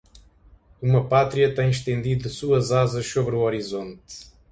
[0.81, 4.31] Uma Pátria tem estendido suas asas sobre o horizonte